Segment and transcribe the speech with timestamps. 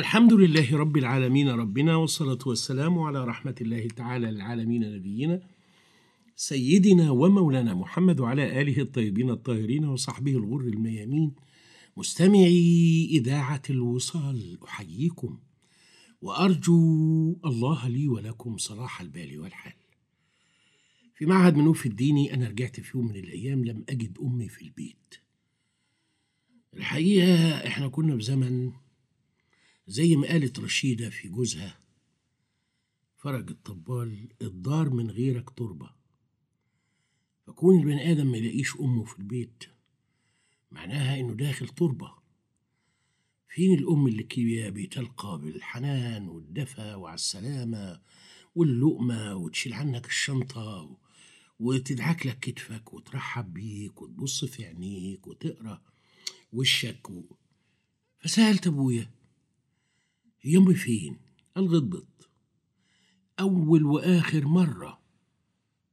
[0.00, 5.42] الحمد لله رب العالمين ربنا والصلاة والسلام على رحمة الله تعالى للعالمين نبينا
[6.36, 11.34] سيدنا ومولانا محمد وعلى آله الطيبين الطاهرين وصحبه الغر الميامين.
[11.96, 15.38] مستمعي إذاعة الوصال أحييكم
[16.22, 19.78] وأرجو الله لي ولكم صلاح البال والحال.
[21.14, 25.14] في معهد منوف الديني أنا رجعت في يوم من الأيام لم أجد أمي في البيت.
[26.76, 28.72] الحقيقة إحنا كنا في زمن
[29.86, 31.78] زي ما قالت رشيدة في جوزها.
[33.16, 35.90] فرج الطبال الدار من غيرك تربة.
[37.46, 39.64] فكون البني آدم ما يلاقيش أمه في البيت
[40.70, 42.14] معناها إنه داخل تربة.
[43.48, 48.00] فين الأم اللي كي بتلقى بالحنان والدفى وعلى السلامة
[48.54, 50.96] واللقمة وتشيل عنك الشنطة
[51.60, 55.82] وتدعك لك كتفك وترحب بيك وتبص في عينيك وتقرأ
[56.52, 57.22] وشك و...
[58.18, 59.10] فسألت أبويا
[60.46, 61.18] أمي فين؟
[61.56, 62.28] قال غضبت
[63.40, 65.00] أول وآخر مرة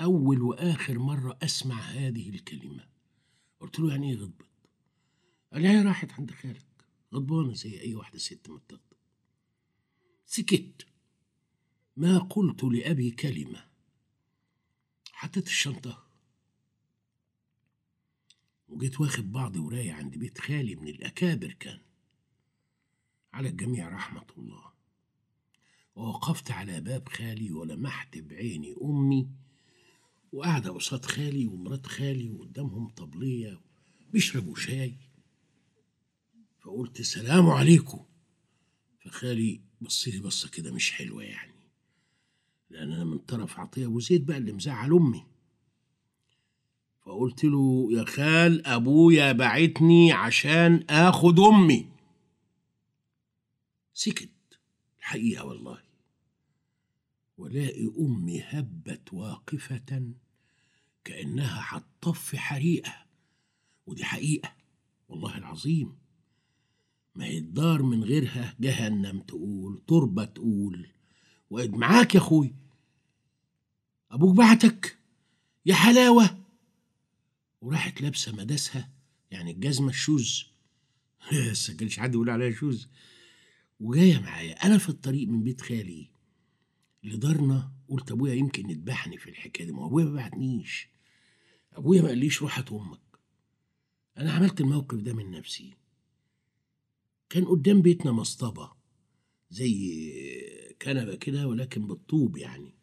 [0.00, 2.88] أول وآخر مرة أسمع هذه الكلمة.
[3.60, 4.46] قلت له يعني إيه غضبت؟
[5.52, 6.66] قال لي راحت عند خالك.
[7.14, 8.80] غضبانة زي أي واحدة ست ما بتغضب
[10.26, 10.86] سكت.
[11.96, 13.64] ما قلت لأبي كلمة.
[15.12, 16.06] حطيت الشنطة.
[18.68, 21.80] وجيت واخد بعضي ورايح عند بيت خالي من الأكابر كان.
[23.32, 24.62] على الجميع رحمة الله.
[25.94, 29.28] ووقفت على باب خالي ولمحت بعيني أمي
[30.32, 33.60] وقاعدة قصاد خالي ومرات خالي وقدامهم طبلية
[34.12, 34.94] بيشربوا شاي.
[36.60, 38.04] فقلت سلام عليكم.
[39.04, 41.52] فخالي بص لي بصة كده مش حلوة يعني
[42.70, 45.24] لأن أنا من طرف عطية أبو زيد بقى اللي مزعل أمي.
[47.06, 51.86] فقلت له يا خال أبويا بعتني عشان آخد أمي.
[54.00, 54.30] سكت.
[54.98, 55.82] الحقيقة والله.
[57.38, 60.12] ولاقي أمي هبت واقفة
[61.04, 63.06] كأنها هتطفي حريقة.
[63.86, 64.52] ودي حقيقة.
[65.08, 65.98] والله العظيم.
[67.14, 70.88] ما هي الدار من غيرها جهنم تقول تربة تقول.
[71.50, 72.54] وقد معاك يا أخوي.
[74.10, 74.98] أبوك بعتك.
[75.66, 76.44] يا حلاوة.
[77.60, 78.90] وراحت لابسة مداسها.
[79.30, 80.46] يعني الجزمة ال shoes.
[81.32, 82.88] لسه كانش حد يقول عليها shoes.
[83.80, 84.66] وجاية معايا.
[84.66, 86.10] أنا في الطريق من بيت خالي
[87.04, 89.72] لدارنا قلت أبويا يمكن يذبحني في الحكاية دي.
[89.72, 90.88] ما أبويا ما بعتنيش
[91.72, 93.00] أبويا ما قاليش روح هات أمك.
[94.18, 95.74] أنا عملت الموقف ده من نفسي.
[97.30, 98.72] كان قدام بيتنا مصطبة
[99.50, 100.02] زي
[100.82, 102.74] كنبة كده ولكن بالطوب يعني.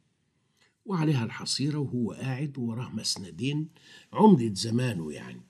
[0.85, 3.69] وعليها الحصيرة وهو قاعد ووراه مسندين
[4.13, 5.41] عمدة زمانه يعني.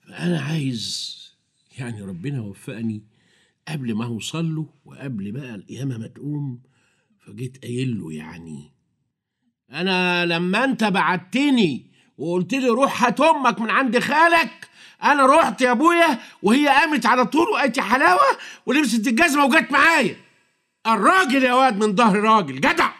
[0.00, 1.16] فأنا عايز
[1.78, 3.02] يعني ربنا وفقني
[3.70, 6.62] قبل ما أوصل له وقبل بقى القيامة ما تقوم
[7.26, 8.72] فجيت قايل له يعني
[9.70, 14.68] أنا لما أنت بعتني وقلت لي روح هات أمك من عند خالك
[15.02, 20.16] أنا رحت يا أبويا وهي قامت على طول وقالت حلاوة ولبست الجزمة وجت معايا.
[20.86, 22.92] الراجل يا واد من ظهر راجل جدع.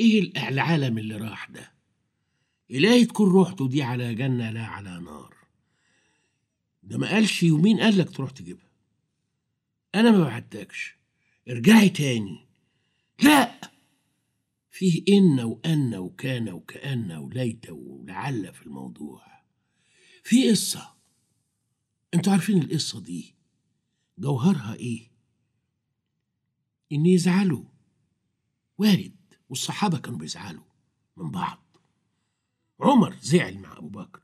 [0.00, 1.72] إيه العالم اللي راح ده؟
[2.70, 5.34] إلهي تكون روحته دي على جنة لا على نار.
[6.82, 8.63] ده ما قالش يومين قال لك تروح تجيبها.
[9.94, 10.96] أنا ما بعتكش
[11.48, 12.46] ارجعي تاني.
[13.22, 13.60] لا!
[14.70, 19.22] فيه إن وأن وكان وكأن وليت ولعل في الموضوع.
[20.22, 20.94] في قصة.
[22.14, 23.34] أنتوا عارفين القصة دي.
[24.18, 25.10] جوهرها إيه؟
[26.92, 27.64] إن يزعلوا.
[28.78, 29.16] وارد.
[29.48, 30.64] والصحابة كانوا بيزعلوا
[31.16, 31.76] من بعض.
[32.80, 34.20] عمر زعل مع أبو بكر.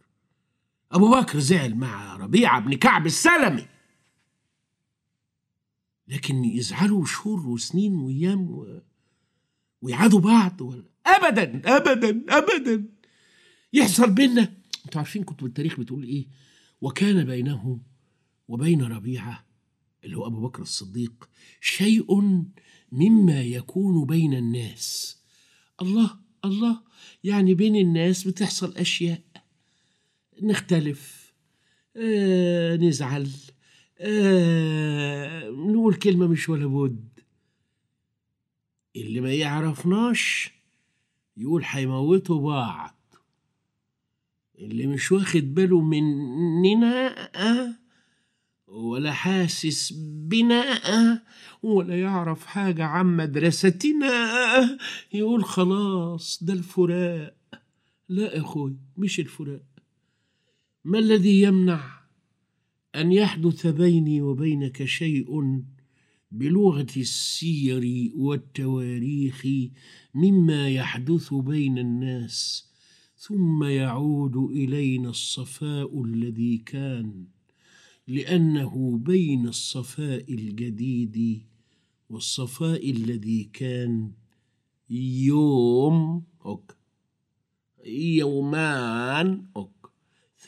[0.92, 3.66] أبو بكر زعل مع ربيعة بن كعب السلمي.
[6.10, 8.80] لكن يزعلوا شهور وسنين وأيام و...
[9.82, 12.84] ويعادوا بعض ولا أبدا أبدا أبدا.
[13.72, 14.54] يحصل بينا
[14.84, 16.26] أنتوا عارفين كتب التاريخ بتقول إيه؟
[16.80, 17.80] وكان بينه
[18.48, 19.46] وبين ربيعة
[20.04, 21.28] اللي هو أبو بكر الصديق
[21.60, 22.20] شيء
[22.92, 25.18] مما يكون بين الناس.
[25.82, 26.82] الله الله.
[27.24, 29.22] يعني بين الناس بتحصل أشياء.
[30.42, 31.32] نختلف
[31.96, 33.30] آه نزعل.
[34.00, 37.08] آه نقول كلمة مش ولا بد.
[38.96, 40.52] اللي ما يعرفناش
[41.36, 42.96] يقول هيموتوا بعض.
[44.58, 47.74] اللي مش واخد باله مننا آه،
[48.66, 50.62] ولا حاسس بنا
[50.94, 51.22] آه،
[51.62, 54.06] ولا يعرف حاجة عن مدرستنا
[54.58, 54.78] آه،
[55.12, 57.34] يقول خلاص ده الفراق.
[58.08, 59.62] لا أخوي مش الفراق.
[60.84, 61.99] ما الذي يمنع
[62.94, 65.62] أن يحدث بيني وبينك شيء
[66.32, 69.46] بلغة السير والتواريخ
[70.14, 72.68] مما يحدث بين الناس
[73.16, 77.24] ثم يعود إلينا الصفاء الذي كان
[78.06, 81.42] لأنه بين الصفاء الجديد
[82.10, 84.12] والصفاء الذي كان
[84.90, 86.76] يوم أوك
[87.86, 89.79] يومان أوك.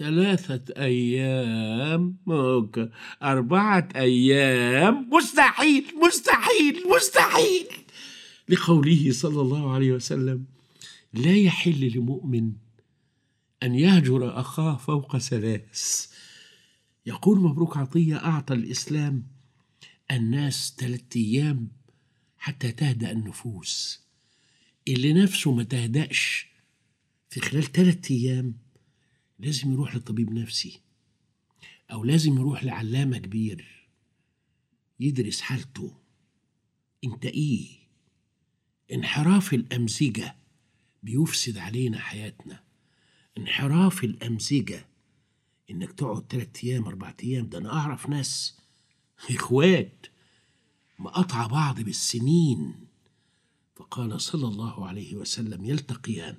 [0.02, 2.16] ثلاثة أيام.
[2.28, 2.81] أوك
[3.22, 5.10] أربعة أيام.
[5.12, 7.66] مستحيل مستحيل مستحيل.
[8.49, 10.44] لقوله صلى الله عليه وسلم
[11.14, 12.52] لا يحل لمؤمن
[13.62, 16.12] أن يهجر أخاه فوق ثلاث.
[17.06, 19.26] يقول مبروك عطية أعطى الإسلام
[20.10, 21.69] الناس ثلاثة أيام
[22.38, 24.02] حتى تهدأ النفوس.
[24.88, 26.46] اللي نفسه ما تهدأش
[27.31, 28.54] في خلال ثلاثة أيام
[29.43, 30.81] لازم يروح لطبيب نفسي
[31.93, 33.89] أو لازم يروح لعلامة كبير
[35.00, 35.97] يدرس حالته.
[37.05, 37.69] أنت إيه؟
[38.93, 40.37] انحراف الأمزجة
[41.03, 42.65] بيفسد علينا حياتنا.
[43.39, 44.87] انحراف الأمزجة
[45.71, 48.59] إنك تقعد تلات أيام أربع أيام ده أنا أعرف ناس.
[49.31, 50.06] إخوات
[50.99, 52.87] مقطع بعض بالسنين.
[53.77, 56.38] فقال صلى الله عليه وسلم يلتقيان.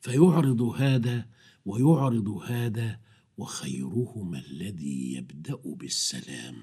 [0.00, 3.00] فيعرض هذا ويعرض هذا
[3.36, 6.56] وخيرهما الذي يبدأ بالسلام.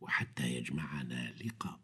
[0.00, 1.80] وحتى يجمعنا لقاء.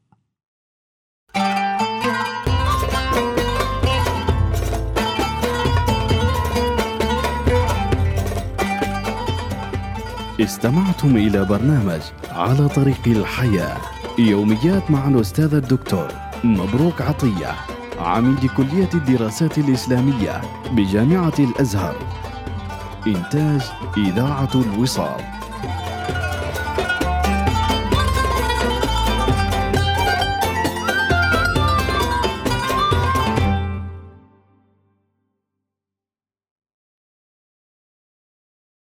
[10.40, 13.80] استمعتم إلى برنامج على طريق الحياة.
[14.18, 16.08] يوميات مع الأستاذ الدكتور
[16.44, 17.77] مبروك عطية.
[18.00, 20.40] عميد كلية الدراسات الإسلامية
[20.72, 21.96] بجامعة الأزهر.
[23.06, 23.62] إنتاج
[23.96, 25.20] إذاعة الوصال.